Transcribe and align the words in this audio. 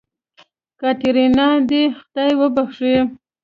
کاتېرينا 0.79 1.47
دې 1.69 1.83
خداى 1.97 2.31
وبښي. 2.39 2.95